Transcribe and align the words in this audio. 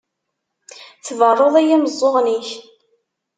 Tberruḍ 1.05 1.55
i 1.61 1.63
yimeẓẓuɣen-ik. 1.67 2.49